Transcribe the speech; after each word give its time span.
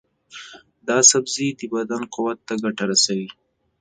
دا 0.87 0.97
سبزی 1.11 1.47
د 1.59 1.61
بدن 1.73 2.01
قوت 2.13 2.37
ته 2.47 2.53
ګټه 2.63 2.85
لري. 2.91 3.27